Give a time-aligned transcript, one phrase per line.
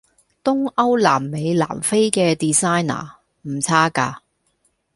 [0.43, 4.23] 東歐南美南非既 designer 唔差架